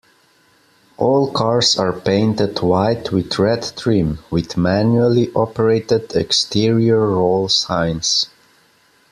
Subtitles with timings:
[0.97, 8.27] All cars are painted white with red trim, with manually operated exterior roll signs.